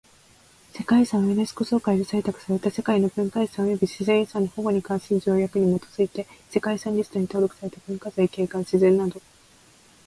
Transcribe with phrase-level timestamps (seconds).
[0.73, 9.21] 世界遺産はユネスコ総会で採択された世界の文化遺産及び自然遺産の保護に関する条約に基づいて世界遺産リストに登録された文化財、景観、自然など。